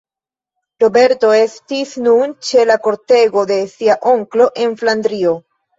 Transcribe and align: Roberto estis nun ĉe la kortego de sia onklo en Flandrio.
Roberto 0.83 1.29
estis 1.41 1.93
nun 2.07 2.35
ĉe 2.49 2.67
la 2.73 2.81
kortego 2.89 3.47
de 3.55 3.63
sia 3.77 4.03
onklo 4.17 4.53
en 4.67 4.79
Flandrio. 4.83 5.41